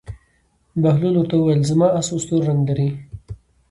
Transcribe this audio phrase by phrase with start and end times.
[0.81, 2.89] بهلول ورته وویل: زما اس تور رنګ لري.